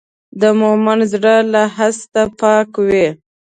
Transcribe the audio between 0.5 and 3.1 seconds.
مؤمن زړه له حسد پاک وي.